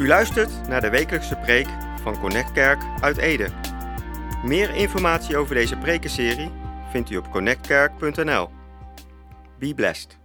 [0.00, 1.66] U luistert naar de wekelijkse preek
[2.02, 3.50] van Connect Kerk uit Ede.
[4.44, 6.50] Meer informatie over deze prekenserie
[6.90, 8.50] vindt u op connectkerk.nl.
[9.58, 10.18] Be blessed.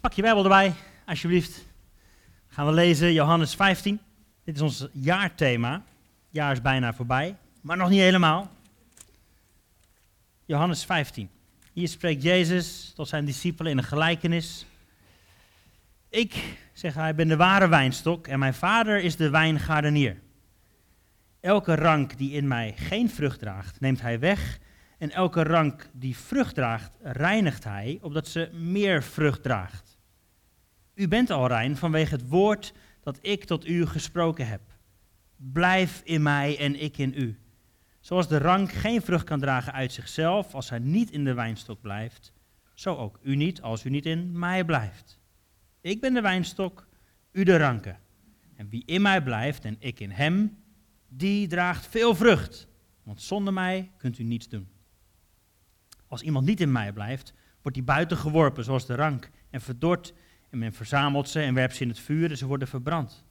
[0.00, 0.74] Pak je Bijbel erbij,
[1.06, 1.64] alsjeblieft.
[2.48, 4.00] Gaan we lezen Johannes 15.
[4.44, 5.72] Dit is ons jaarthema.
[5.72, 5.82] Het
[6.30, 8.50] jaar is bijna voorbij, maar nog niet helemaal.
[10.44, 11.30] Johannes 15.
[11.72, 14.66] Hier spreekt Jezus tot zijn discipelen in een gelijkenis.
[16.14, 20.22] Ik, zegt hij, ben de ware wijnstok en mijn vader is de wijngaardenier.
[21.40, 24.58] Elke rank die in mij geen vrucht draagt, neemt hij weg.
[24.98, 29.98] En elke rank die vrucht draagt, reinigt hij, opdat ze meer vrucht draagt.
[30.94, 34.62] U bent al rein vanwege het woord dat ik tot u gesproken heb.
[35.36, 37.38] Blijf in mij en ik in u.
[38.00, 41.80] Zoals de rank geen vrucht kan dragen uit zichzelf als hij niet in de wijnstok
[41.80, 42.32] blijft,
[42.74, 45.22] zo ook u niet als u niet in mij blijft.
[45.84, 46.86] Ik ben de wijnstok,
[47.32, 47.98] u de ranken.
[48.56, 50.58] En wie in mij blijft en ik in hem,
[51.08, 52.68] die draagt veel vrucht.
[53.02, 54.68] Want zonder mij kunt u niets doen.
[56.08, 60.12] Als iemand niet in mij blijft, wordt hij buiten geworpen zoals de rank en verdord.
[60.50, 63.24] En men verzamelt ze en werpt ze in het vuur en ze worden verbrand.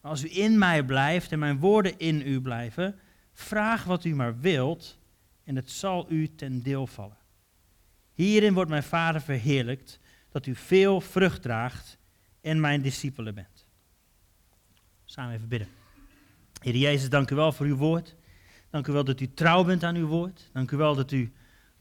[0.00, 2.98] Maar als u in mij blijft en mijn woorden in u blijven,
[3.32, 4.98] vraag wat u maar wilt
[5.44, 7.18] en het zal u ten deel vallen.
[8.12, 10.00] Hierin wordt mijn Vader verheerlijkt,
[10.32, 11.98] dat u veel vrucht draagt
[12.40, 13.66] en mijn discipelen bent.
[15.04, 15.68] Samen even bidden.
[16.60, 18.16] Heer Jezus, dank u wel voor uw woord.
[18.70, 20.50] Dank u wel dat u trouw bent aan uw woord.
[20.52, 21.32] Dank u wel dat u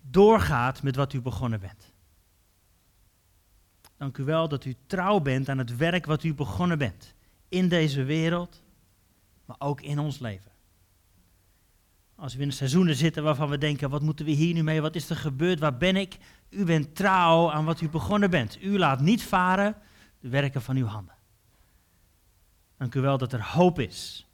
[0.01, 1.93] doorgaat met wat u begonnen bent.
[3.97, 7.15] Dank u wel dat u trouw bent aan het werk wat u begonnen bent.
[7.49, 8.63] In deze wereld,
[9.45, 10.50] maar ook in ons leven.
[12.21, 14.81] Als we in seizoenen zitten waarvan we denken, wat moeten we hier nu mee?
[14.81, 15.59] Wat is er gebeurd?
[15.59, 16.17] Waar ben ik?
[16.49, 18.63] U bent trouw aan wat u begonnen bent.
[18.63, 19.75] U laat niet varen
[20.19, 21.15] de werken van uw handen.
[22.77, 24.27] Dank u wel dat er hoop is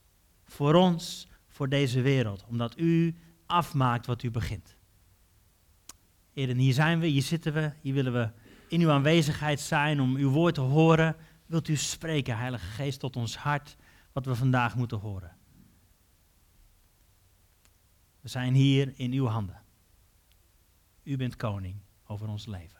[0.43, 3.15] voor ons, voor deze wereld, omdat u
[3.45, 4.75] afmaakt wat u begint.
[6.33, 8.29] Heer, hier zijn we, hier zitten we, hier willen we
[8.67, 11.15] in uw aanwezigheid zijn om uw woord te horen.
[11.45, 13.75] Wilt u spreken, Heilige Geest, tot ons hart,
[14.11, 15.36] wat we vandaag moeten horen.
[18.27, 19.61] We zijn hier in uw handen.
[21.03, 21.75] U bent koning
[22.07, 22.79] over ons leven.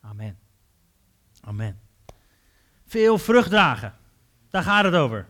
[0.00, 0.38] Amen.
[1.40, 1.80] Amen.
[2.86, 3.94] Veel vrucht dragen.
[4.50, 5.28] Daar gaat het over.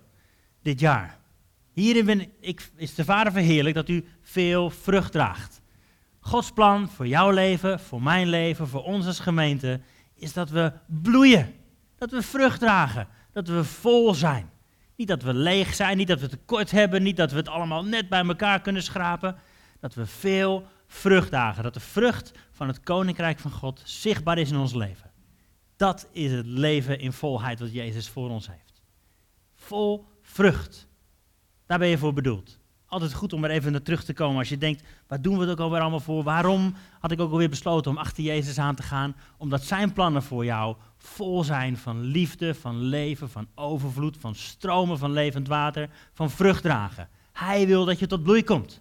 [0.63, 1.19] Dit jaar.
[1.73, 5.61] Hierin ben ik, is de Vader verheerlijk dat u veel vrucht draagt.
[6.21, 9.81] Gods plan voor jouw leven, voor mijn leven, voor ons als gemeente,
[10.15, 11.55] is dat we bloeien.
[11.97, 13.09] Dat we vrucht dragen.
[13.33, 14.51] Dat we vol zijn.
[14.97, 17.85] Niet dat we leeg zijn, niet dat we tekort hebben, niet dat we het allemaal
[17.85, 19.37] net bij elkaar kunnen schrapen.
[19.81, 21.63] Dat we veel vrucht dragen.
[21.63, 25.11] Dat de vrucht van het koninkrijk van God zichtbaar is in ons leven.
[25.77, 28.83] Dat is het leven in volheid wat Jezus voor ons heeft.
[29.55, 30.89] Vol vrucht.
[31.67, 32.59] Daar ben je voor bedoeld.
[32.87, 35.41] Altijd goed om er even naar terug te komen als je denkt, waar doen we
[35.41, 36.23] het ook alweer allemaal voor?
[36.23, 39.17] Waarom had ik ook alweer besloten om achter Jezus aan te gaan?
[39.39, 44.99] Omdat zijn plannen voor jou vol zijn van liefde, van leven, van overvloed, van stromen
[44.99, 47.09] van levend water, van vrucht dragen.
[47.33, 48.81] Hij wil dat je tot bloei komt.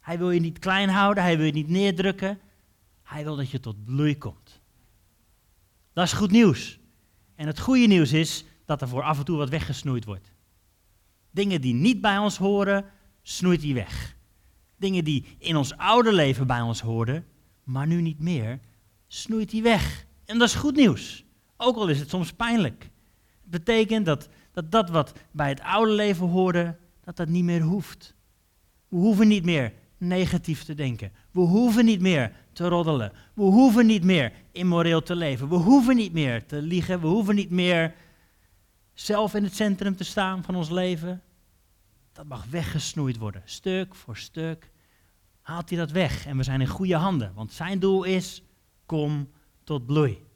[0.00, 2.40] Hij wil je niet klein houden, hij wil je niet neerdrukken.
[3.02, 4.60] Hij wil dat je tot bloei komt.
[5.92, 6.78] Dat is goed nieuws.
[7.34, 10.32] En het goede nieuws is dat er voor af en toe wat weggesnoeid wordt.
[11.30, 12.84] Dingen die niet bij ons horen,
[13.22, 14.16] snoeit hij weg.
[14.76, 17.26] Dingen die in ons oude leven bij ons hoorden,
[17.64, 18.60] maar nu niet meer,
[19.06, 20.06] snoeit hij weg.
[20.32, 21.24] En dat is goed nieuws.
[21.56, 22.90] Ook al is het soms pijnlijk.
[23.40, 27.60] Het betekent dat dat, dat wat bij het oude leven hoorde, dat dat niet meer
[27.60, 28.14] hoeft.
[28.88, 31.12] We hoeven niet meer negatief te denken.
[31.30, 33.12] We hoeven niet meer te roddelen.
[33.34, 35.48] We hoeven niet meer immoreel te leven.
[35.48, 37.00] We hoeven niet meer te liegen.
[37.00, 37.94] We hoeven niet meer
[38.94, 41.22] zelf in het centrum te staan van ons leven.
[42.12, 43.42] Dat mag weggesnoeid worden.
[43.44, 44.70] Stuk voor stuk
[45.40, 46.26] haalt hij dat weg.
[46.26, 47.32] En we zijn in goede handen.
[47.34, 48.42] Want zijn doel is,
[48.86, 49.28] kom
[49.64, 50.26] tot bloei.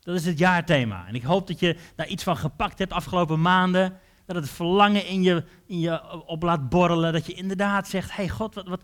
[0.00, 1.06] Dat is het jaarthema.
[1.06, 3.98] En ik hoop dat je daar iets van gepakt hebt afgelopen maanden.
[4.26, 7.12] Dat het verlangen in je, in je op laat borrelen.
[7.12, 8.82] Dat je inderdaad zegt, hey God, wat, wat,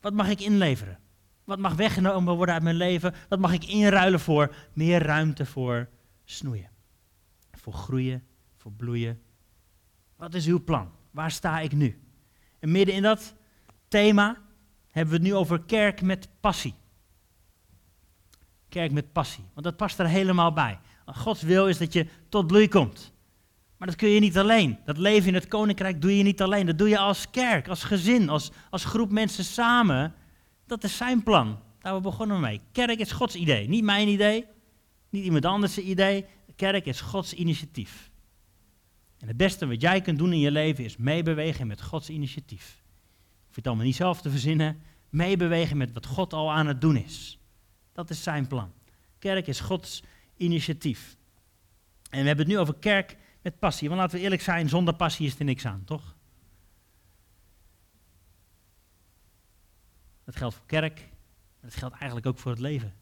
[0.00, 0.98] wat mag ik inleveren?
[1.44, 3.14] Wat mag weggenomen worden uit mijn leven?
[3.28, 5.88] Wat mag ik inruilen voor meer ruimte voor
[6.24, 6.70] snoeien?
[7.52, 8.22] Voor groeien,
[8.56, 9.22] voor bloeien.
[10.16, 10.90] Wat is uw plan?
[11.10, 12.02] Waar sta ik nu?
[12.58, 13.34] En midden in dat
[13.88, 14.38] thema
[14.90, 16.74] hebben we het nu over kerk met passie.
[18.74, 20.78] Kerk met passie, want dat past er helemaal bij.
[21.06, 23.12] Gods wil is dat je tot bloei komt.
[23.76, 24.78] Maar dat kun je niet alleen.
[24.84, 26.66] Dat leven in het koninkrijk doe je niet alleen.
[26.66, 30.14] Dat doe je als kerk, als gezin, als, als groep mensen samen.
[30.66, 31.58] Dat is zijn plan.
[31.80, 32.60] Daar we begonnen mee.
[32.72, 34.46] Kerk is Gods idee, niet mijn idee,
[35.10, 36.24] niet iemand anders' idee.
[36.56, 38.10] Kerk is Gods initiatief.
[39.18, 42.82] En het beste wat jij kunt doen in je leven is meebewegen met Gods initiatief.
[43.46, 44.80] Hoef het allemaal niet zelf te verzinnen.
[45.10, 47.38] Meebewegen met wat God al aan het doen is.
[47.94, 48.72] Dat is zijn plan.
[49.18, 50.02] Kerk is Gods
[50.36, 51.16] initiatief.
[52.10, 53.88] En we hebben het nu over kerk met passie.
[53.88, 56.16] Want laten we eerlijk zijn, zonder passie is er niks aan, toch?
[60.24, 60.98] Dat geldt voor kerk,
[61.60, 62.94] maar dat geldt eigenlijk ook voor het leven.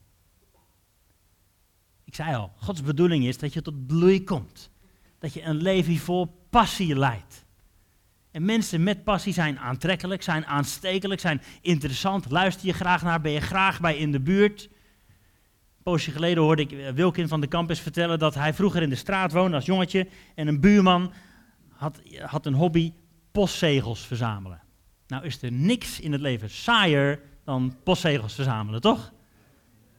[2.03, 4.69] Ik zei al, Gods bedoeling is dat je tot bloei komt.
[5.19, 7.45] Dat je een leven vol passie leidt.
[8.31, 12.31] En mensen met passie zijn aantrekkelijk, zijn aanstekelijk, zijn interessant.
[12.31, 14.69] Luister je graag naar, ben je graag bij in de buurt.
[15.83, 18.95] Poosje geleden hoorde ik eh, Wilkin van de campus vertellen dat hij vroeger in de
[18.95, 20.07] straat woonde als jongetje.
[20.35, 21.13] En een buurman
[21.69, 22.93] had, had een hobby
[23.31, 24.61] postzegels verzamelen.
[25.07, 29.13] Nou is er niks in het leven saaier dan postzegels verzamelen, toch?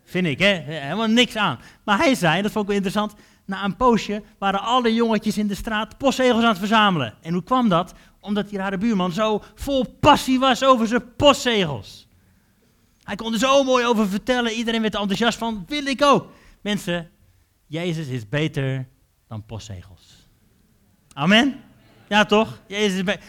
[0.04, 0.52] Vind ik, hè?
[0.52, 1.58] Helemaal niks aan.
[1.84, 3.14] Maar hij zei, dat vond ik wel interessant,
[3.46, 7.14] na een poosje waren alle jongetjes in de straat postzegels aan het verzamelen.
[7.22, 7.94] En hoe kwam dat?
[8.20, 12.03] Omdat die rare buurman zo vol passie was over zijn postzegels.
[13.04, 16.32] Hij kon er zo mooi over vertellen, iedereen werd er enthousiast van, wil ik ook.
[16.60, 17.10] Mensen,
[17.66, 18.88] Jezus is beter
[19.28, 20.28] dan postzegels.
[21.12, 21.60] Amen?
[22.08, 22.60] Ja toch?
[22.66, 23.24] Jezus is beter.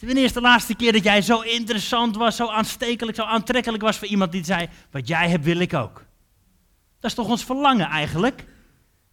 [0.00, 3.96] Wanneer is de laatste keer dat jij zo interessant was, zo aanstekelijk, zo aantrekkelijk was
[3.98, 6.04] voor iemand die zei, wat jij hebt wil ik ook.
[7.00, 8.44] Dat is toch ons verlangen eigenlijk?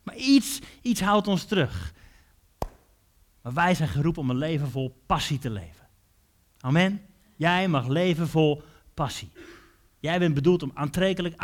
[0.04, 1.94] Maar iets, iets houdt ons terug.
[3.42, 5.88] Maar wij zijn geroepen om een leven vol passie te leven.
[6.60, 7.02] Amen.
[7.36, 8.64] Jij mag leven vol
[8.94, 9.32] passie.
[10.00, 11.36] Jij bent bedoeld om aantrekkelijk,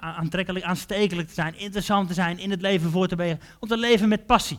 [0.00, 3.76] aantrekkelijk, aanstekelijk te zijn, interessant te zijn, in het leven voor te brengen, om te
[3.76, 4.58] leven met passie.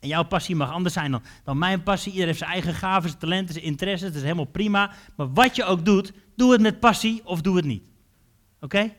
[0.00, 2.12] En jouw passie mag anders zijn dan, dan mijn passie.
[2.12, 4.08] Iedereen heeft zijn eigen gaven, zijn talenten, zijn interesses.
[4.08, 4.92] Dat is helemaal prima.
[5.16, 7.84] Maar wat je ook doet, doe het met passie of doe het niet.
[8.60, 8.92] Oké?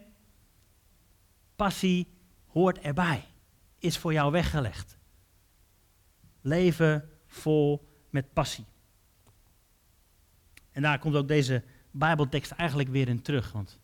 [1.55, 2.07] Passie
[2.47, 3.25] hoort erbij.
[3.79, 4.97] Is voor jou weggelegd.
[6.41, 8.65] Leven vol met passie.
[10.71, 13.51] En daar komt ook deze Bijbeltekst eigenlijk weer in terug.
[13.51, 13.79] Want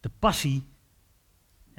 [0.00, 0.68] de passie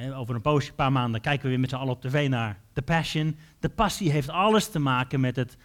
[0.09, 2.61] over een poosje, een paar maanden, kijken we weer met z'n allen op tv naar
[2.73, 3.37] The Passion.
[3.59, 5.57] De passie heeft alles te maken met het,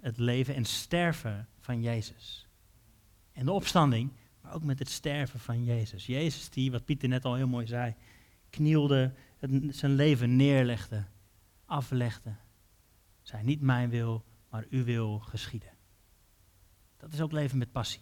[0.00, 2.48] het leven en sterven van Jezus.
[3.32, 6.06] En de opstanding, maar ook met het sterven van Jezus.
[6.06, 7.94] Jezus die, wat Pieter net al heel mooi zei,
[8.50, 9.12] knielde,
[9.68, 11.04] zijn leven neerlegde,
[11.66, 12.34] aflegde.
[13.22, 15.70] Zei niet mijn wil, maar uw wil geschieden.
[16.96, 18.00] Dat is ook leven met passie.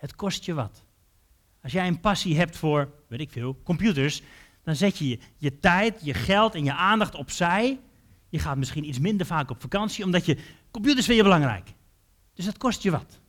[0.00, 0.84] Het kost je wat.
[1.62, 4.22] Als jij een passie hebt voor, weet ik veel, computers,
[4.62, 7.78] dan zet je je tijd, je geld en je aandacht opzij.
[8.28, 10.38] Je gaat misschien iets minder vaak op vakantie, omdat je
[10.70, 11.72] computers vind je belangrijk.
[12.34, 13.20] Dus dat kost je wat.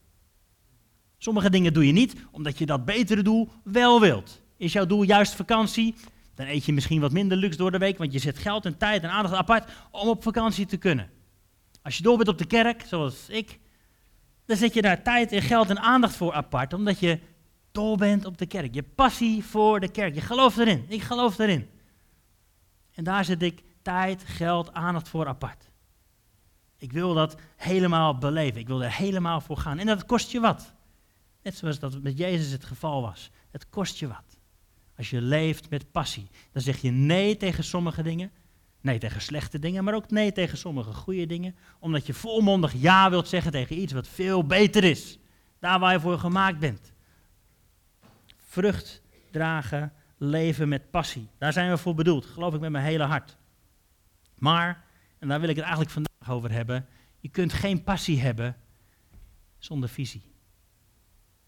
[1.17, 4.41] Sommige dingen doe je niet, omdat je dat betere doel wel wilt.
[4.57, 5.95] Is jouw doel juist vakantie?
[6.35, 8.77] Dan eet je misschien wat minder luxe door de week, want je zet geld en
[8.77, 11.09] tijd en aandacht apart om op vakantie te kunnen.
[11.81, 13.59] Als je door bent op de kerk, zoals ik,
[14.45, 17.19] dan zet je daar tijd en geld en aandacht voor apart, omdat je
[17.71, 18.73] dol bent op de kerk.
[18.73, 20.13] Je passie voor de kerk.
[20.13, 20.85] Je gelooft erin.
[20.87, 21.69] Ik geloof erin.
[22.93, 25.69] En daar zet ik tijd, geld, aandacht voor apart.
[26.77, 28.59] Ik wil dat helemaal beleven.
[28.59, 29.79] Ik wil er helemaal voor gaan.
[29.79, 30.73] En dat kost je wat.
[31.43, 33.31] Net zoals dat met Jezus het geval was.
[33.51, 34.39] Het kost je wat.
[34.97, 38.31] Als je leeft met passie, dan zeg je nee tegen sommige dingen.
[38.81, 41.55] Nee tegen slechte dingen, maar ook nee tegen sommige goede dingen.
[41.79, 45.19] Omdat je volmondig ja wilt zeggen tegen iets wat veel beter is.
[45.59, 46.91] Daar waar je voor gemaakt bent
[48.51, 51.27] vrucht dragen, leven met passie.
[51.37, 53.37] Daar zijn we voor bedoeld, geloof ik met mijn hele hart.
[54.35, 54.83] Maar,
[55.19, 56.87] en daar wil ik het eigenlijk vandaag over hebben,
[57.19, 58.55] je kunt geen passie hebben
[59.57, 60.21] zonder visie.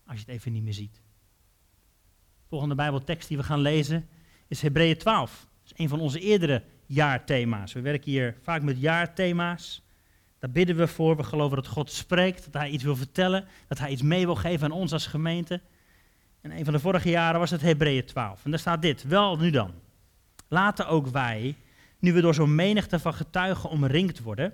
[0.05, 0.95] Als je het even niet meer ziet.
[0.95, 4.07] De volgende Bijbeltekst die we gaan lezen
[4.47, 5.47] is Hebreeën 12.
[5.63, 7.73] Dat is een van onze eerdere jaarthema's.
[7.73, 9.81] We werken hier vaak met jaarthema's.
[10.39, 11.17] Daar bidden we voor.
[11.17, 14.35] We geloven dat God spreekt, dat Hij iets wil vertellen, dat Hij iets mee wil
[14.35, 15.61] geven aan ons als gemeente.
[16.41, 18.45] En een van de vorige jaren was het Hebreeën 12.
[18.45, 19.71] En daar staat dit, wel nu dan.
[20.47, 21.55] Laten ook wij,
[21.99, 24.53] nu we door zo'n menigte van getuigen omringd worden,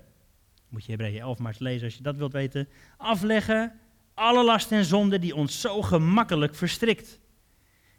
[0.68, 3.72] moet je Hebreeën 11 maar eens lezen als je dat wilt weten, afleggen
[4.14, 7.18] alle last en zonde die ons zo gemakkelijk verstrikt.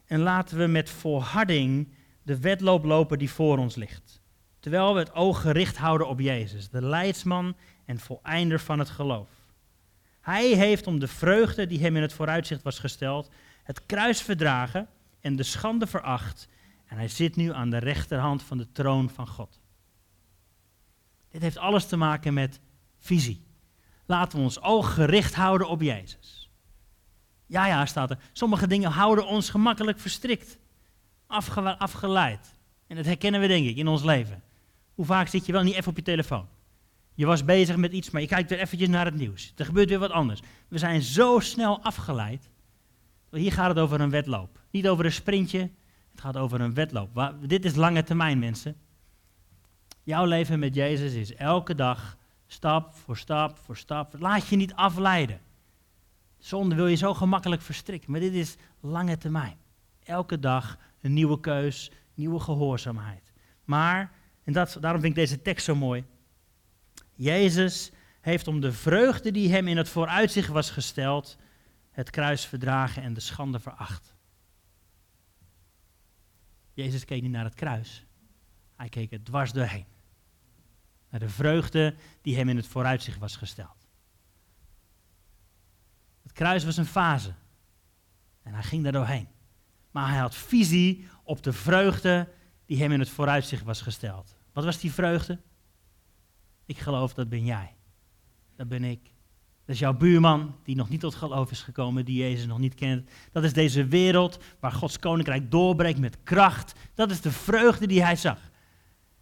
[0.06, 1.88] En laten we met volharding
[2.24, 4.21] de wedloop lopen die voor ons ligt.
[4.62, 9.30] Terwijl we het oog gericht houden op Jezus, de leidsman en voleinder van het geloof.
[10.22, 13.30] Hij heeft om de vreugde die hem in het vooruitzicht was gesteld,
[13.64, 14.88] het kruis verdragen
[15.20, 16.48] en de schande veracht.
[16.86, 19.60] En hij zit nu aan de rechterhand van de troon van God.
[21.30, 22.60] Dit heeft alles te maken met
[22.98, 23.46] visie.
[24.06, 26.50] Laten we ons oog gericht houden op Jezus.
[27.46, 28.18] Ja, ja, staat er.
[28.32, 30.58] Sommige dingen houden ons gemakkelijk verstrikt,
[31.78, 32.56] afgeleid.
[32.88, 34.44] En dat herkennen we denk ik in ons leven.
[34.96, 36.48] Hoe vaak zit je wel niet even op je telefoon?
[37.14, 39.54] Je was bezig met iets, maar je kijkt weer eventjes naar het nieuws.
[39.56, 40.42] Er gebeurt weer wat anders.
[40.68, 42.50] We zijn zo snel afgeleid.
[43.32, 44.60] Hier gaat het over een wedloop.
[44.72, 45.60] Niet over een sprintje,
[46.12, 47.34] het gaat over een wedloop.
[47.46, 48.76] Dit is lange termijn, mensen.
[50.04, 52.18] Jouw leven met Jezus is elke dag,
[52.48, 54.16] stap voor stap voor stap.
[54.20, 55.40] Laat je niet afleiden.
[56.38, 59.58] Zonde wil je zo gemakkelijk verstrikken, maar dit is lange termijn.
[60.04, 63.32] Elke dag een nieuwe keus, nieuwe gehoorzaamheid.
[63.66, 64.12] Maar,
[64.44, 66.06] en dat, daarom vind ik deze tekst zo mooi.
[67.16, 71.38] Jezus heeft om de vreugde die hem in het vooruitzicht was gesteld,
[71.92, 74.16] het kruis verdragen en de schande veracht.
[76.74, 78.06] Jezus keek niet naar het kruis.
[78.76, 79.86] Hij keek er dwars doorheen.
[81.10, 83.88] Naar de vreugde die hem in het vooruitzicht was gesteld.
[86.22, 87.34] Het kruis was een fase.
[88.44, 89.28] En hij ging daar doorheen.
[89.92, 92.28] Maar hij had visie op de vreugde
[92.72, 94.36] die hem in het vooruitzicht was gesteld.
[94.54, 95.40] Wat was die vreugde?
[96.66, 97.76] Ik geloof, dat ben jij.
[98.56, 99.04] Dat ben ik.
[99.66, 102.74] Dat is jouw buurman die nog niet tot geloof is gekomen, die Jezus nog niet
[102.74, 103.10] kent.
[103.32, 106.74] Dat is deze wereld waar Gods koninkrijk doorbreekt met kracht.
[106.94, 108.40] Dat is de vreugde die hij zag.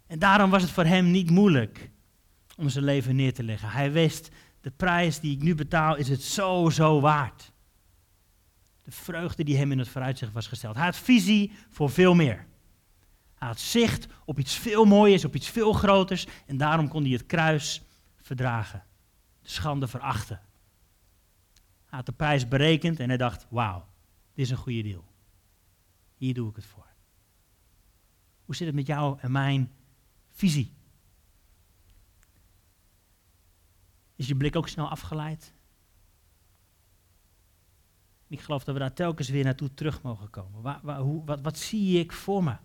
[0.06, 1.90] En daarom was het voor hem niet moeilijk
[2.56, 3.68] om zijn leven neer te leggen.
[3.68, 4.28] Hij wist,
[4.60, 7.52] de prijs die ik nu betaal is het zo, zo waard.
[8.82, 10.74] De vreugde die hem in het vooruitzicht was gesteld.
[10.76, 12.48] Hij had visie voor veel meer.
[13.40, 16.26] Hij had zicht op iets veel mooiers, op iets veel groters.
[16.46, 17.82] En daarom kon hij het kruis
[18.16, 18.84] verdragen.
[19.42, 20.40] De schande verachten.
[21.86, 23.88] Hij had de prijs berekend en hij dacht, wauw,
[24.34, 25.04] dit is een goede deal.
[26.16, 26.86] Hier doe ik het voor.
[28.44, 29.72] Hoe zit het met jou en mijn
[30.28, 30.74] visie?
[34.16, 35.54] Is je blik ook snel afgeleid?
[38.26, 40.62] Ik geloof dat we daar telkens weer naartoe terug mogen komen.
[40.62, 42.56] Waar, hoe, wat, wat zie ik voor me?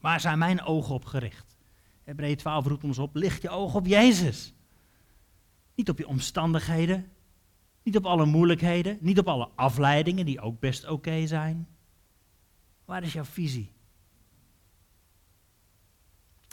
[0.00, 1.56] Waar zijn mijn ogen op gericht?
[2.02, 4.54] Hebreeën 12 roept ons op, licht je ogen op Jezus.
[5.74, 7.12] Niet op je omstandigheden,
[7.82, 11.68] niet op alle moeilijkheden, niet op alle afleidingen die ook best oké zijn.
[12.84, 13.72] Waar is jouw visie?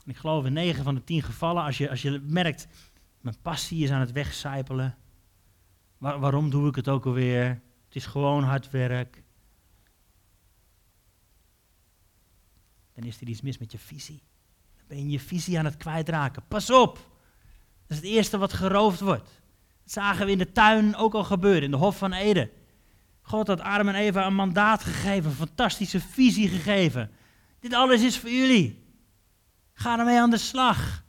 [0.05, 2.67] ik geloof in 9 van de 10 gevallen, als je, als je merkt,
[3.21, 4.97] mijn passie is aan het wegcijpelen.
[5.97, 7.45] waarom doe ik het ook alweer?
[7.85, 9.23] Het is gewoon hard werk.
[12.97, 14.21] Dan is er iets mis met je visie.
[14.77, 16.43] Dan ben je je visie aan het kwijtraken.
[16.47, 16.95] Pas op!
[17.87, 19.41] Dat is het eerste wat geroofd wordt.
[19.83, 22.49] Dat zagen we in de tuin ook al gebeuren, in de Hof van Eden.
[23.21, 27.11] God had Adam en Eva een mandaat gegeven, een fantastische visie gegeven.
[27.59, 28.83] Dit alles is voor jullie.
[29.73, 31.03] Ga ermee aan de slag.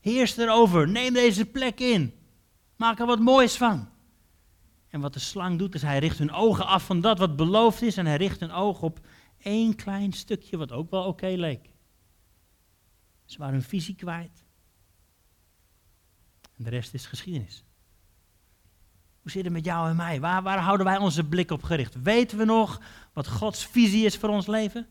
[0.00, 0.88] Heers erover.
[0.88, 2.14] Neem deze plek in.
[2.76, 3.88] Maak er wat moois van.
[4.88, 7.82] En wat de slang doet, is hij richt hun ogen af van dat wat beloofd
[7.82, 7.96] is.
[7.96, 9.00] En hij richt hun ogen op
[9.38, 11.70] één klein stukje wat ook wel oké leek.
[13.24, 14.44] Ze waren hun visie kwijt.
[16.56, 17.64] En de rest is geschiedenis.
[19.22, 20.20] Hoe zit het met jou en mij?
[20.20, 22.02] Waar, waar houden wij onze blik op gericht?
[22.02, 22.80] Weten we nog
[23.12, 24.86] wat Gods visie is voor ons leven?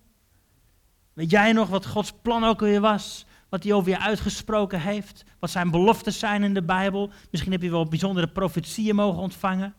[1.14, 3.26] Weet jij nog wat Gods plan ook weer was?
[3.50, 5.24] Wat hij over je uitgesproken heeft?
[5.40, 7.12] Wat zijn beloftes zijn in de Bijbel?
[7.32, 9.76] Misschien heb je wel bijzondere profetieën mogen ontvangen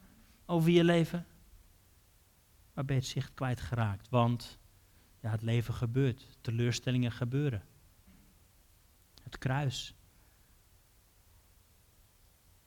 [0.46, 1.26] over je leven.
[2.76, 4.08] Maar ben je het zicht kwijtgeraakt?
[4.08, 4.58] Want
[5.20, 6.38] ja, het leven gebeurt.
[6.40, 7.62] Teleurstellingen gebeuren.
[9.22, 9.94] Het kruis.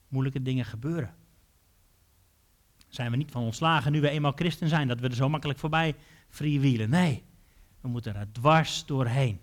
[0.08, 1.14] Moeilijke dingen gebeuren.
[2.88, 5.58] Zijn we niet van ontslagen nu we eenmaal christen zijn, dat we er zo makkelijk
[5.58, 5.94] voorbij
[6.28, 6.90] freewheelen.
[6.90, 7.24] Nee,
[7.80, 9.40] we moeten er dwars doorheen.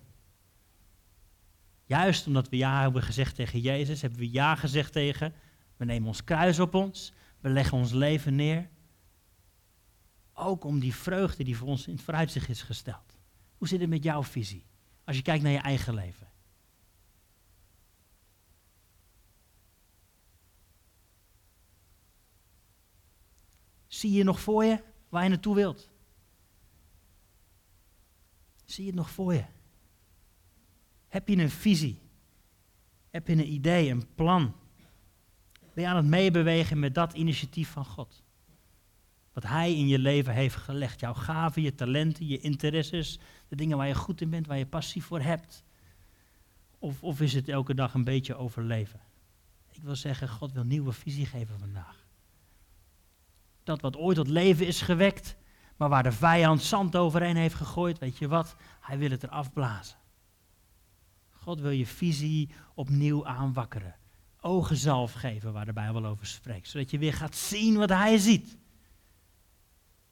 [1.86, 5.34] Juist omdat we ja hebben gezegd tegen Jezus, hebben we ja gezegd tegen,
[5.78, 8.70] we nemen ons kruis op ons, we leggen ons leven neer.
[10.40, 13.18] Ook om die vreugde die voor ons in het vooruitzicht is gesteld.
[13.58, 14.66] Hoe zit het met jouw visie?
[15.04, 16.28] Als je kijkt naar je eigen leven.
[23.88, 25.90] Zie je nog voor je waar je naartoe wilt?
[28.66, 29.46] Zie je het nog voor je?
[31.08, 32.02] Heb je een visie?
[33.10, 34.56] Heb je een idee, een plan?
[35.74, 38.26] Ben je aan het meebewegen met dat initiatief van God?
[39.38, 41.00] Wat Hij in je leven heeft gelegd.
[41.00, 44.66] Jouw gaven, je talenten, je interesses, de dingen waar je goed in bent, waar je
[44.66, 45.64] passie voor hebt.
[46.80, 49.00] Of, of is het elke dag een beetje overleven?
[49.72, 52.08] Ik wil zeggen, God wil nieuwe visie geven vandaag.
[53.64, 55.36] Dat wat ooit tot leven is gewekt,
[55.76, 58.56] maar waar de vijand zand overheen heeft gegooid, weet je wat?
[58.80, 59.98] Hij wil het eraf blazen.
[61.30, 63.96] God wil je visie opnieuw aanwakkeren.
[64.42, 66.68] Ogenzalf geven waar de Bijbel over spreekt.
[66.68, 68.58] Zodat je weer gaat zien wat hij ziet.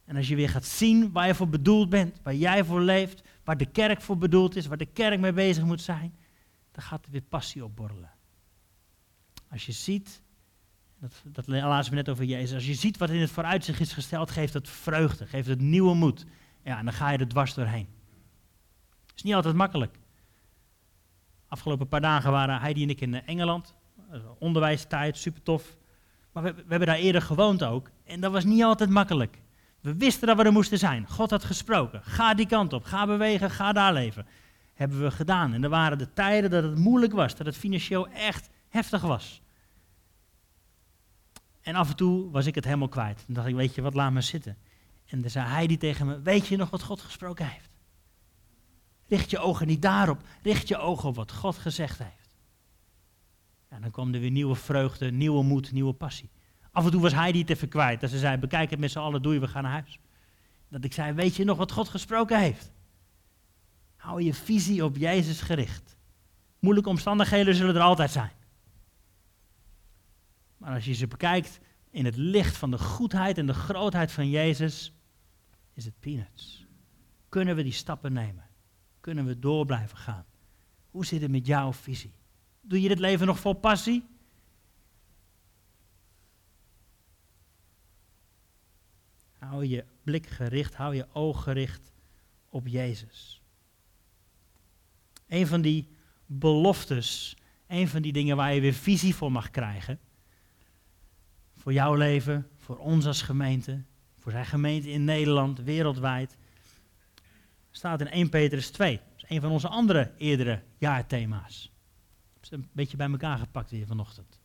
[0.06, 3.24] En als je weer gaat zien waar je voor bedoeld bent, waar jij voor leeft,
[3.44, 6.16] waar de kerk voor bedoeld is, waar de kerk mee bezig moet zijn,
[6.72, 8.12] dan gaat er weer passie opborrelen.
[9.52, 10.22] Als je ziet,
[11.00, 13.94] dat, dat lazen we net over Jezus, als je ziet wat in het vooruitzicht is
[13.94, 16.26] gesteld, geeft het vreugde, geeft het nieuwe moed.
[16.64, 17.88] Ja, en dan ga je er dwars doorheen.
[19.06, 20.00] Het is niet altijd makkelijk.
[21.48, 23.76] Afgelopen paar dagen waren Heidi en ik in Engeland.
[24.40, 25.78] Onderwijstijd, super tof.
[26.32, 27.90] Maar we, hebben daar eerder gewoond ook.
[28.04, 29.42] En dat was niet altijd makkelijk.
[29.86, 31.10] We wisten dat we er moesten zijn.
[31.10, 32.04] God had gesproken.
[32.04, 32.84] Ga die kant op.
[32.84, 33.51] Ga bewegen.
[33.51, 34.27] Ga daar leven.
[34.74, 35.54] Hebben we gedaan.
[35.54, 37.36] En er waren de tijden dat het moeilijk was.
[37.36, 39.42] Dat het financieel echt heftig was.
[41.62, 43.24] En af en toe was ik het helemaal kwijt.
[43.25, 44.58] Dan dacht ik, weet je wat, laat me zitten.
[45.06, 47.70] En dan zei hij die tegen me, weet je nog wat God gesproken heeft?
[49.08, 52.36] Richt je ogen niet daarop, richt je ogen op wat God gezegd heeft.
[53.68, 56.30] En dan kwam er weer nieuwe vreugde, nieuwe moed, nieuwe passie.
[56.75, 58.01] Af en toe was hij die het even kwijt.
[58.01, 60.00] Dat ze zei, bekijk het met z'n allen, doe je, we gaan naar huis.
[60.70, 62.72] Dat ik zei, weet je nog wat God gesproken heeft?
[63.96, 65.98] Hou je visie op Jezus gericht.
[66.60, 68.32] Moeilijke omstandigheden zullen er altijd zijn.
[70.58, 74.29] Maar als je ze bekijkt in het licht van de goedheid en de grootheid van
[74.29, 74.94] Jezus,
[75.74, 76.65] is het peanuts.
[77.29, 78.46] Kunnen we die stappen nemen?
[79.00, 80.25] Kunnen we door blijven gaan?
[80.91, 82.13] Hoe zit het met jouw visie?
[82.62, 84.15] Doe je dit leven nog vol passie?
[89.50, 91.92] Hou je blik gericht, hou je oog gericht
[92.50, 93.42] op Jezus.
[95.28, 95.88] Een van die
[96.25, 97.38] beloftes,
[97.68, 100.00] een van die dingen waar je weer visie voor mag krijgen,
[101.58, 103.84] voor jouw leven, voor ons als gemeente,
[104.20, 106.38] voor zijn gemeente in Nederland, wereldwijd,
[107.72, 108.96] staat in 1 Petrus 2.
[108.96, 111.72] Dat is een van onze andere eerdere jaarthema's.
[112.34, 114.40] Het is een beetje bij elkaar gepakt hier vanochtend.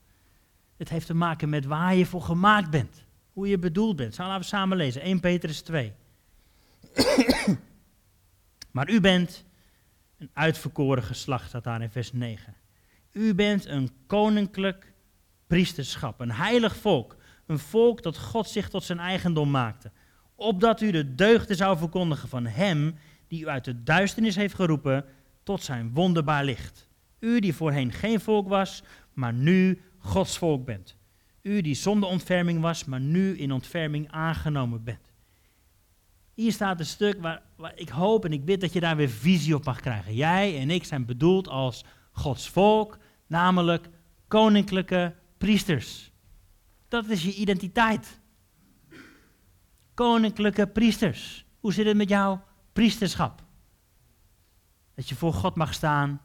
[0.77, 3.05] Het heeft te maken met waar je voor gemaakt bent.
[3.33, 4.19] Hoe je bedoeld bent.
[4.19, 5.03] Laten we samen lezen.
[5.03, 5.93] 1 Petrus 2.
[8.71, 9.45] maar u bent
[10.19, 12.55] een uitverkoren geslacht, staat daar in vers 9.
[13.13, 14.93] U bent een koninklijk
[15.47, 17.17] priesterschap, een heilig volk.
[17.47, 19.91] Een volk dat God zich tot zijn eigendom maakte.
[20.35, 22.95] Opdat u de deugden zou verkondigen van Hem
[23.29, 25.05] die u uit de duisternis heeft geroepen
[25.43, 26.89] tot zijn wonderbaar licht.
[27.19, 30.97] U die voorheen geen volk was, maar nu Gods volk bent.
[31.43, 35.13] U die zonder ontferming was, maar nu in ontferming aangenomen bent.
[36.35, 39.09] Hier staat een stuk waar, waar, ik hoop en ik bid dat je daar weer
[39.09, 40.15] visie op mag krijgen.
[40.15, 43.89] Jij en ik zijn bedoeld als Gods volk, namelijk
[44.29, 46.13] koninklijke priesters.
[46.89, 48.21] Dat is je identiteit.
[49.95, 51.45] Koninklijke priesters.
[51.61, 53.43] Hoe zit het met jouw priesterschap?
[54.95, 56.21] Dat je voor God mag staan,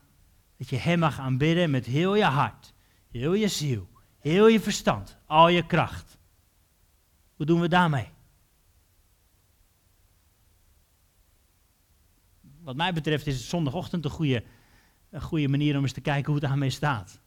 [0.57, 2.73] dat je Hem mag aanbidden met heel je hart,
[3.11, 3.89] heel je ziel,
[4.29, 6.17] heel je verstand, al je kracht.
[7.35, 8.09] Hoe doen we daarmee?
[12.61, 14.43] Wat mij betreft is het zondagochtend een goede,
[15.09, 17.19] een goede manier om eens te kijken hoe het daarmee staat.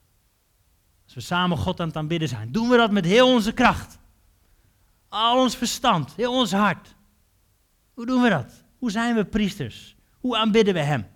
[1.05, 3.99] Als we samen God aan het aanbidden zijn, doen we dat met heel onze kracht.
[5.09, 6.95] Al ons verstand, heel ons hart.
[7.95, 8.65] Hoe doen we dat?
[8.79, 9.97] Hoe zijn we priesters?
[10.21, 11.07] Hoe aanbidden we Hem?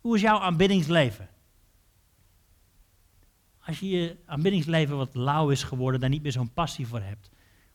[0.00, 1.28] Hoe is jouw aanbiddingsleven?
[3.66, 7.30] Als je je aanbiddingsleven wat lauw is geworden, daar niet meer zo'n passie voor hebt,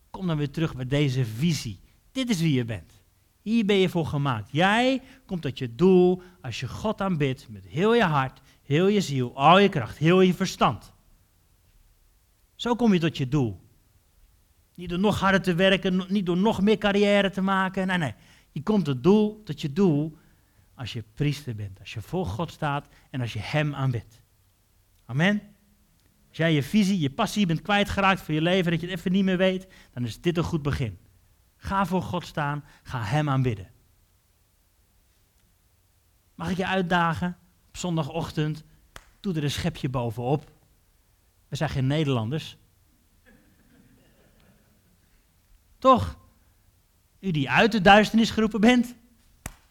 [0.10, 1.80] kom dan weer terug bij deze visie.
[2.12, 3.02] Dit is wie je bent.
[3.42, 4.52] Hier ben je voor gemaakt.
[4.52, 9.02] Jij komt tot je doel als je God aanbidt met heel je hart, heel je
[9.02, 10.94] ziel, al je kracht, heel je verstand.
[12.56, 13.60] Zo kom je tot je doel.
[14.76, 17.88] Niet door nog harder te werken, niet door nog meer carrière te maken.
[17.88, 18.14] Nee, nee.
[18.52, 20.18] Je komt het doel, tot je doel
[20.74, 21.80] als je priester bent.
[21.80, 24.22] Als je voor God staat en als je Hem aanbidt.
[25.06, 25.42] Amen.
[26.30, 29.12] Als jij je visie, je passie bent kwijtgeraakt voor je leven, dat je het even
[29.12, 30.98] niet meer weet, dan is dit een goed begin.
[31.58, 33.68] Ga voor God staan, ga Hem aanbidden.
[36.36, 37.38] Mag ik je uitdagen
[37.68, 38.64] op zondagochtend?
[39.20, 40.52] Doe er een schepje bovenop.
[41.48, 42.58] We zijn geen Nederlanders.
[45.78, 46.18] Toch?
[47.20, 48.96] U die uit de duisternis geroepen bent,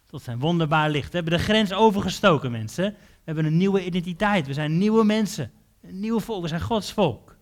[0.07, 1.11] tot zijn wonderbaar licht.
[1.11, 2.85] We hebben de grens overgestoken, mensen.
[2.93, 4.47] We hebben een nieuwe identiteit.
[4.47, 5.53] We zijn nieuwe mensen.
[5.81, 6.43] Een nieuw volk.
[6.43, 7.37] We zijn Gods volk.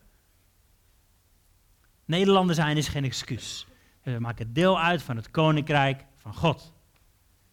[2.04, 3.66] Nederlander zijn is geen excuus.
[4.02, 6.72] We maken deel uit van het koninkrijk van God.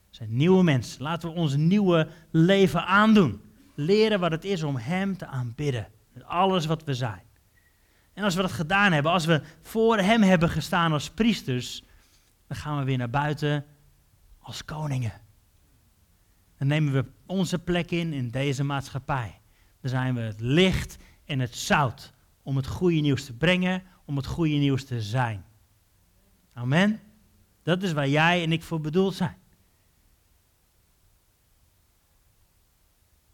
[0.09, 1.03] We zijn nieuwe mensen.
[1.03, 3.41] Laten we ons nieuwe leven aandoen.
[3.75, 5.87] Leren wat het is om Hem te aanbidden.
[6.13, 7.21] Met alles wat we zijn.
[8.13, 11.83] En als we dat gedaan hebben, als we voor Hem hebben gestaan als priesters,
[12.47, 13.65] dan gaan we weer naar buiten
[14.39, 15.21] als koningen.
[16.57, 19.41] Dan nemen we onze plek in in deze maatschappij.
[19.83, 24.25] Zijn we het licht en het zout om het goede nieuws te brengen, om het
[24.25, 25.45] goede nieuws te zijn.
[26.53, 26.99] Amen.
[27.63, 29.37] Dat is waar jij en ik voor bedoeld zijn.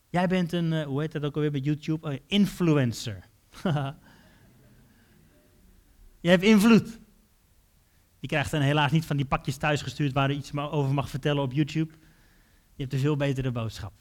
[0.10, 2.10] Jij bent een, uh, hoe heet dat ook alweer bij YouTube?
[2.10, 3.24] Een influencer.
[6.22, 7.00] Je hebt invloed.
[8.20, 11.44] Je krijgt dan helaas niet van die pakjes thuisgestuurd waar je iets over mag vertellen
[11.44, 11.94] op YouTube.
[12.76, 13.94] Je hebt een veel betere boodschap.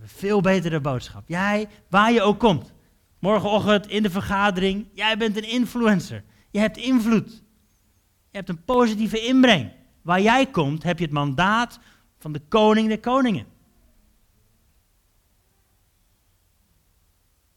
[0.00, 1.28] Een veel betere boodschap.
[1.28, 2.72] Jij, waar je ook komt.
[3.18, 4.88] Morgenochtend in de vergadering.
[4.92, 6.24] Jij bent een influencer.
[6.50, 7.42] Je hebt invloed.
[8.30, 9.72] Je hebt een positieve inbreng.
[10.02, 11.78] Waar jij komt, heb je het mandaat
[12.18, 13.46] van de koning der koningen.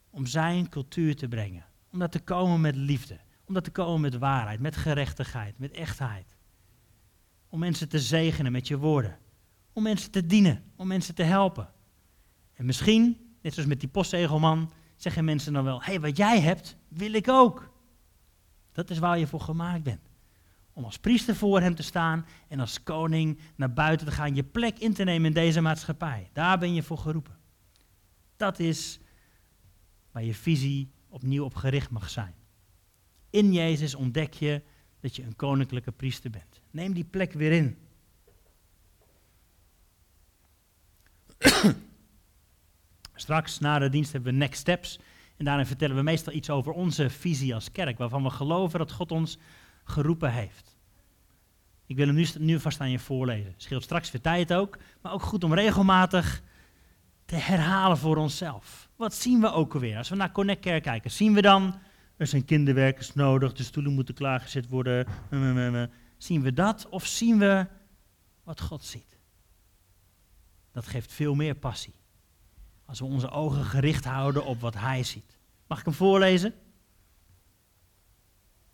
[0.09, 1.65] Om zijn cultuur te brengen.
[1.91, 3.19] Om dat te komen met liefde.
[3.45, 6.35] Om dat te komen met waarheid, met gerechtigheid, met echtheid.
[7.49, 9.17] Om mensen te zegenen met je woorden.
[9.73, 11.73] Om mensen te dienen, om mensen te helpen.
[12.55, 16.39] En misschien, net zoals met die postzegelman, zeggen mensen dan wel: hé, hey, wat jij
[16.41, 17.73] hebt, wil ik ook.
[18.71, 20.09] Dat is waar je voor gemaakt bent.
[20.73, 24.43] Om als priester voor hem te staan en als koning naar buiten te gaan, je
[24.43, 26.29] plek in te nemen in deze maatschappij.
[26.33, 27.37] Daar ben je voor geroepen.
[28.37, 28.99] Dat is
[30.11, 32.33] waar je visie opnieuw op gericht mag zijn.
[33.29, 34.61] In Jezus ontdek je
[34.99, 36.61] dat je een koninklijke priester bent.
[36.71, 37.77] Neem die plek weer in.
[43.15, 44.99] Straks na de dienst hebben we Next Steps.
[45.37, 48.91] En daarin vertellen we meestal iets over onze visie als kerk, waarvan we geloven dat
[48.91, 49.37] God ons
[49.83, 50.77] geroepen heeft.
[51.85, 53.53] Ik wil hem nu, nu vast aan je voorlezen.
[53.57, 56.41] Scheelt straks weer tijd ook, maar ook goed om regelmatig
[57.25, 58.89] te herhalen voor onszelf.
[58.95, 59.97] Wat zien we ook alweer?
[59.97, 61.79] Als we naar Connect Kerk kijken, zien we dan,
[62.17, 65.07] er zijn kinderwerkers nodig, de stoelen moeten klaargezet worden.
[66.17, 67.67] Zien we dat of zien we
[68.43, 69.17] wat God ziet?
[70.71, 71.93] Dat geeft veel meer passie.
[72.85, 75.37] Als we onze ogen gericht houden op wat Hij ziet.
[75.67, 76.53] Mag ik hem voorlezen?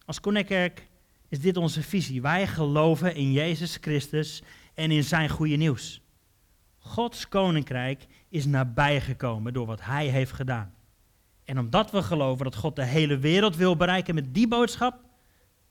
[0.06, 0.82] Als Connect
[1.28, 2.21] is dit onze visie.
[2.21, 4.43] Wij geloven in Jezus Christus
[4.74, 6.02] en in zijn goede nieuws.
[6.78, 10.74] Gods koninkrijk is nabijgekomen door wat Hij heeft gedaan.
[11.43, 15.04] En omdat we geloven dat God de hele wereld wil bereiken met die boodschap,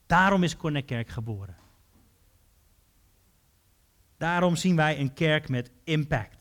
[0.05, 1.55] daarom is Connect Kerk geboren.
[4.17, 6.40] Daarom zien wij een kerk met impact.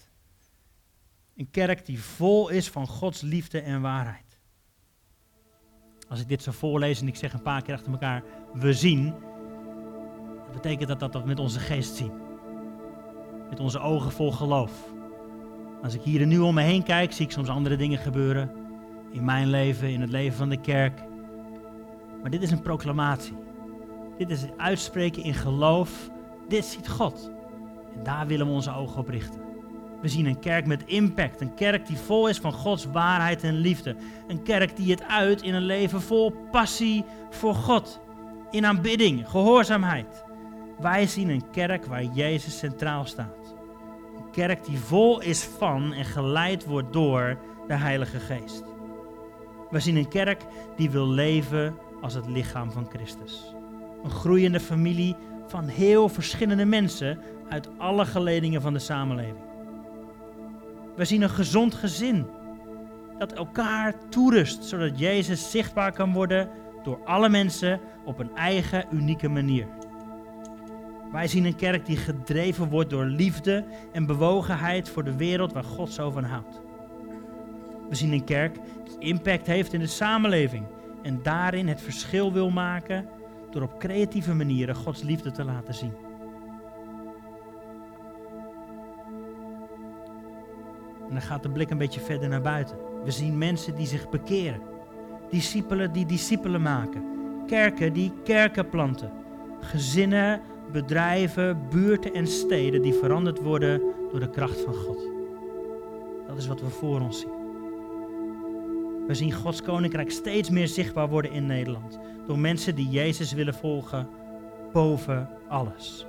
[1.40, 4.38] Een kerk die vol is van Gods liefde en waarheid.
[6.08, 8.22] Als ik dit zo voorlees en ik zeg een paar keer achter elkaar,
[8.54, 9.14] we zien,
[10.44, 12.12] dat betekent dat dat we met onze geest zien.
[13.50, 14.72] Met onze ogen vol geloof.
[15.82, 18.50] Als ik hier en nu om me heen kijk, zie ik soms andere dingen gebeuren.
[19.12, 21.02] In mijn leven, in het leven van de kerk.
[22.20, 23.36] Maar dit is een proclamatie.
[24.18, 26.10] Dit is uitspreken in geloof.
[26.48, 27.30] Dit ziet God.
[27.96, 29.49] En daar willen we onze ogen op richten.
[30.00, 31.40] We zien een kerk met impact.
[31.40, 33.96] Een kerk die vol is van Gods waarheid en liefde.
[34.28, 38.00] Een kerk die het uit in een leven vol passie voor God.
[38.50, 40.24] In aanbidding, gehoorzaamheid.
[40.80, 43.54] Wij zien een kerk waar Jezus centraal staat.
[44.16, 48.64] Een kerk die vol is van en geleid wordt door de Heilige Geest.
[49.70, 50.42] We zien een kerk
[50.76, 53.54] die wil leven als het lichaam van Christus.
[54.02, 59.49] Een groeiende familie van heel verschillende mensen uit alle geledingen van de samenleving.
[61.00, 62.26] We zien een gezond gezin
[63.18, 66.48] dat elkaar toerust, zodat Jezus zichtbaar kan worden
[66.82, 69.66] door alle mensen op een eigen unieke manier.
[71.12, 75.64] Wij zien een kerk die gedreven wordt door liefde en bewogenheid voor de wereld waar
[75.64, 76.60] God zo van houdt.
[77.88, 80.66] We zien een kerk die impact heeft in de samenleving
[81.02, 83.08] en daarin het verschil wil maken
[83.50, 86.09] door op creatieve manieren Gods liefde te laten zien.
[91.10, 92.76] En dan gaat de blik een beetje verder naar buiten.
[93.04, 94.60] We zien mensen die zich bekeren.
[95.30, 97.02] Discipelen die discipelen maken.
[97.46, 99.12] Kerken die kerken planten.
[99.60, 100.40] Gezinnen,
[100.72, 105.08] bedrijven, buurten en steden die veranderd worden door de kracht van God.
[106.26, 107.38] Dat is wat we voor ons zien.
[109.06, 111.98] We zien Gods koninkrijk steeds meer zichtbaar worden in Nederland.
[112.26, 114.08] Door mensen die Jezus willen volgen
[114.72, 116.06] boven alles.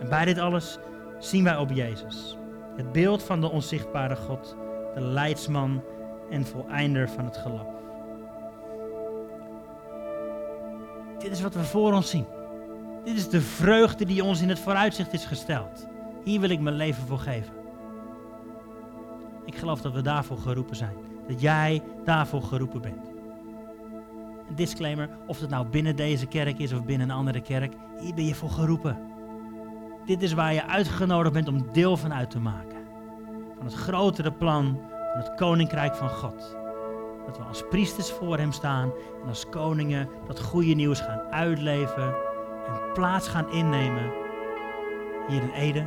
[0.00, 0.78] En bij dit alles
[1.18, 2.38] zien wij op Jezus.
[2.80, 4.56] Het beeld van de onzichtbare God,
[4.94, 5.82] de leidsman
[6.30, 7.66] en voleinder van het geloof.
[11.18, 12.26] Dit is wat we voor ons zien.
[13.04, 15.86] Dit is de vreugde die ons in het vooruitzicht is gesteld.
[16.24, 17.52] Hier wil ik mijn leven voor geven.
[19.44, 20.96] Ik geloof dat we daarvoor geroepen zijn.
[21.28, 23.06] Dat jij daarvoor geroepen bent.
[24.48, 28.14] Een disclaimer, of het nou binnen deze kerk is of binnen een andere kerk, hier
[28.14, 29.09] ben je voor geroepen.
[30.04, 32.78] Dit is waar je uitgenodigd bent om deel van uit te maken.
[33.56, 34.78] Van het grotere plan
[35.12, 36.56] van het koninkrijk van God.
[37.26, 42.14] Dat we als priesters voor hem staan en als koningen dat goede nieuws gaan uitleven
[42.66, 44.12] en plaats gaan innemen.
[45.28, 45.86] Hier in Ede,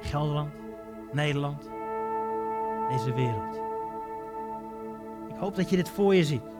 [0.00, 0.50] Gelderland,
[1.12, 1.70] Nederland,
[2.90, 3.60] deze wereld.
[5.28, 6.59] Ik hoop dat je dit voor je ziet.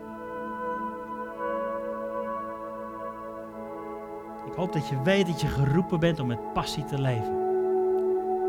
[4.51, 7.39] Ik hoop dat je weet dat je geroepen bent om met passie te leven.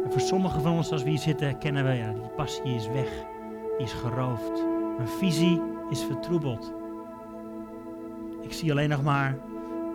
[0.03, 2.87] En voor sommigen van ons, als we hier zitten, kennen we, ja, die passie is
[2.87, 3.09] weg.
[3.77, 4.63] Die is geroofd.
[4.97, 6.73] Mijn visie is vertroebeld.
[8.41, 9.37] Ik zie alleen nog maar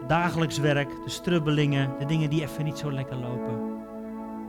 [0.07, 3.75] dagelijks werk, de strubbelingen, de dingen die even niet zo lekker lopen.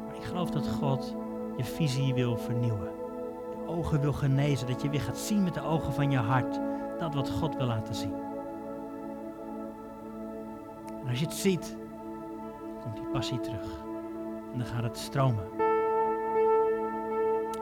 [0.06, 1.16] Maar ik geloof dat God
[1.58, 2.92] je visie wil vernieuwen.
[3.50, 6.60] Je ogen wil genezen, dat je weer gaat zien met de ogen van je hart.
[7.00, 8.14] Dat wat God wil laten zien.
[11.08, 11.76] En als je het ziet,
[12.82, 13.84] komt die passie terug.
[14.54, 15.44] En dan gaat het stromen.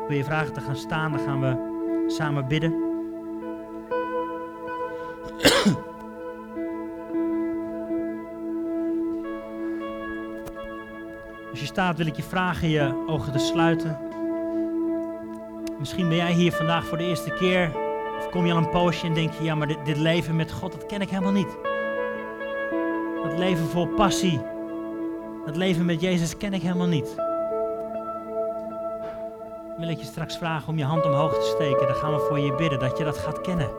[0.07, 1.55] Wil je vragen te gaan staan, dan gaan we
[2.07, 2.71] samen bidden.
[11.51, 13.97] Als je staat wil ik je vragen je ogen te sluiten.
[15.79, 17.71] Misschien ben jij hier vandaag voor de eerste keer.
[18.17, 20.51] Of kom je al een poosje en denk je, ja maar dit, dit leven met
[20.51, 21.74] God, dat ken ik helemaal niet.
[23.37, 24.41] Leven vol passie.
[25.45, 27.15] Dat leven met Jezus ken ik helemaal niet.
[29.77, 31.87] Wil ik je straks vragen om je hand omhoog te steken.
[31.87, 33.69] Dan gaan we voor je bidden dat je dat gaat kennen.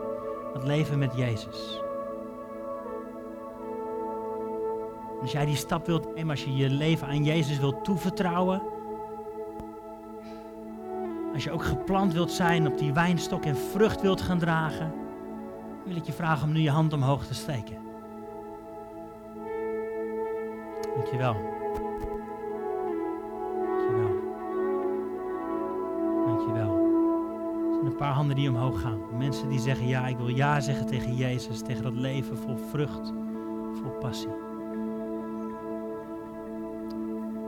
[0.53, 1.81] Dat leven met Jezus.
[5.21, 8.61] Als jij die stap wilt nemen, als je je leven aan Jezus wilt toevertrouwen.
[11.33, 14.93] Als je ook geplant wilt zijn op die wijnstok en vrucht wilt gaan dragen.
[15.85, 17.86] Wil ik je vragen om nu je hand omhoog te steken.
[21.07, 21.35] Dankjewel.
[23.65, 24.11] Dankjewel.
[26.25, 26.71] Dankjewel.
[27.67, 28.99] Er zijn een paar handen die omhoog gaan.
[29.17, 33.13] Mensen die zeggen ja, ik wil ja zeggen tegen Jezus, tegen dat leven vol vrucht,
[33.81, 34.35] vol passie.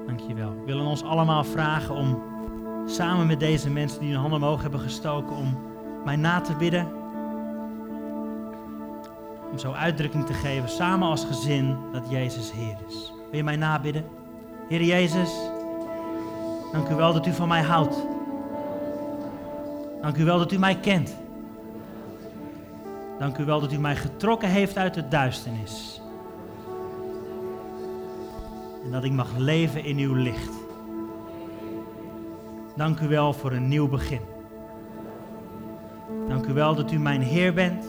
[0.06, 0.54] Dankjewel.
[0.60, 2.24] We willen ons allemaal vragen om
[2.86, 5.58] samen met deze mensen die hun handen omhoog hebben gestoken, om
[6.06, 6.88] mij na te bidden.
[9.52, 13.18] Om zo uitdrukking te geven, samen als gezin, dat Jezus Heer is.
[13.30, 14.06] Wil je mij nabidden?
[14.68, 15.32] Heer Jezus,
[16.72, 17.96] dank u wel dat u van mij houdt.
[20.02, 21.16] Dank u wel dat u mij kent.
[23.20, 26.02] Dank u wel dat u mij getrokken heeft uit de duisternis.
[28.84, 30.54] En dat ik mag leven in uw licht.
[32.76, 34.22] Dank u wel voor een nieuw begin.
[36.28, 37.86] Dank u wel dat u mijn Heer bent.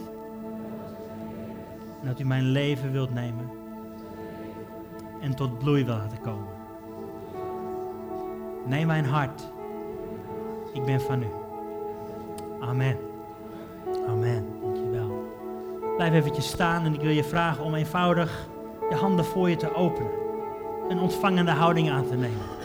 [2.00, 3.60] En dat u mijn leven wilt nemen.
[5.21, 6.49] En tot bloei wil laten komen.
[8.67, 9.53] Neem mijn hart.
[10.73, 11.27] Ik ben van u.
[12.61, 12.97] Amen.
[14.09, 14.47] Amen.
[14.61, 15.29] Dankjewel.
[15.97, 18.49] Blijf eventjes staan en ik wil je vragen om eenvoudig
[18.91, 20.11] je handen voor je te openen.
[20.89, 22.59] Een ontvangende houding aan te nemen.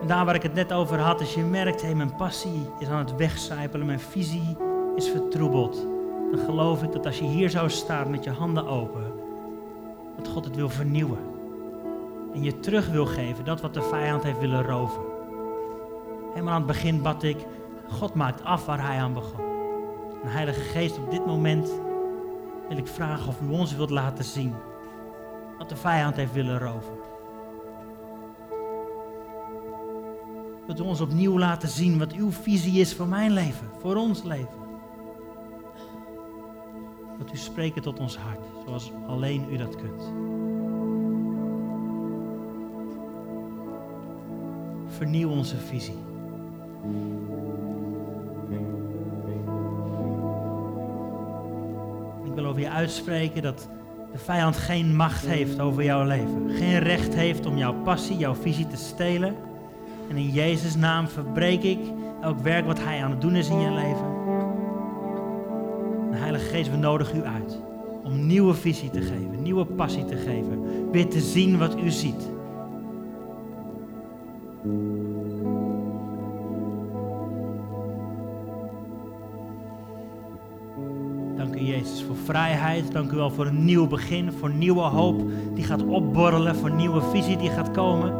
[0.00, 2.88] En daar waar ik het net over had, als je merkt, hé, mijn passie is
[2.88, 4.56] aan het wegcijpelen, mijn visie
[4.96, 5.86] is vertroebeld,
[6.30, 9.11] dan geloof ik dat als je hier zou staan met je handen open,
[10.16, 11.18] dat God het wil vernieuwen.
[12.34, 15.02] En je terug wil geven, dat wat de vijand heeft willen roven.
[16.30, 17.46] Helemaal aan het begin bad ik,
[17.88, 19.44] God maakt af waar hij aan begon.
[20.22, 21.70] En Heilige Geest, op dit moment
[22.68, 24.54] wil ik vragen of u ons wilt laten zien
[25.58, 26.94] wat de vijand heeft willen roven.
[30.66, 34.22] Wilt u ons opnieuw laten zien wat uw visie is voor mijn leven, voor ons
[34.22, 34.61] leven.
[37.22, 40.02] Dat u spreken tot ons hart, zoals alleen u dat kunt.
[44.96, 45.98] Vernieuw onze visie.
[52.24, 53.68] Ik wil over je uitspreken dat
[54.12, 56.50] de vijand geen macht heeft over jouw leven.
[56.50, 59.36] Geen recht heeft om jouw passie, jouw visie te stelen.
[60.10, 61.80] En in Jezus' naam verbreek ik
[62.20, 64.11] elk werk wat Hij aan het doen is in je leven.
[66.52, 67.58] Geest, we nodigen u uit
[68.04, 70.90] om nieuwe visie te geven, nieuwe passie te geven.
[70.90, 72.30] Weer te zien wat u ziet.
[81.36, 82.92] Dank u Jezus voor vrijheid.
[82.92, 85.22] Dank u wel voor een nieuw begin, voor nieuwe hoop
[85.54, 88.14] die gaat opborrelen, voor nieuwe visie die gaat komen.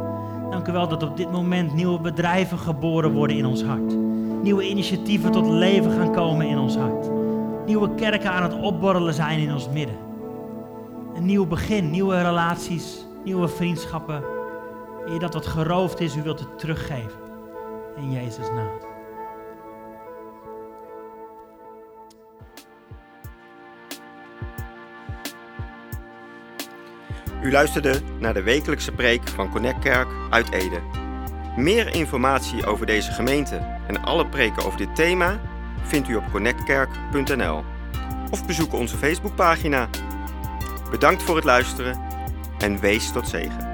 [0.49, 3.97] Dank u wel dat op dit moment nieuwe bedrijven geboren worden in ons hart.
[4.43, 7.12] Nieuwe initiatieven tot leven gaan komen in ons hart.
[7.65, 9.97] Nieuwe kerken aan het opborrelen zijn in ons midden.
[11.15, 14.23] Een nieuw begin, nieuwe relaties, nieuwe vriendschappen.
[15.05, 17.19] Heer, dat wat geroofd is, u wilt het teruggeven.
[17.95, 18.71] In Jezus' naam.
[27.41, 30.79] U luisterde naar de wekelijkse preek van Connect Kerk uit Ede.
[31.57, 33.55] Meer informatie over deze gemeente
[33.87, 35.39] en alle preken over dit thema
[35.83, 37.63] vindt u op connectkerk.nl
[38.31, 39.89] of bezoek onze Facebookpagina.
[40.91, 42.01] Bedankt voor het luisteren
[42.57, 43.72] en wees tot zegen.